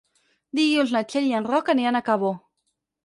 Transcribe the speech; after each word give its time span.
Dilluns 0.59 0.93
na 0.95 1.03
Txell 1.11 1.27
i 1.27 1.37
en 1.41 1.47
Roc 1.49 1.71
aniran 1.75 2.01
a 2.01 2.05
Cabó. 2.09 2.33